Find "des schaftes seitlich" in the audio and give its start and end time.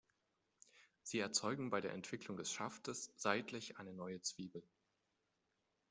2.35-3.77